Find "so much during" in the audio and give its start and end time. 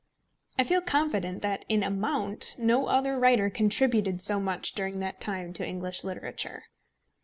4.19-4.97